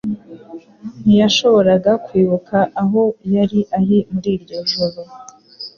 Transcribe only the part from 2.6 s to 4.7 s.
aho yari ari muri iryo